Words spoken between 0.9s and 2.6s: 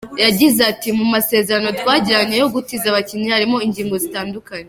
“Mu masezerano twagiranye yo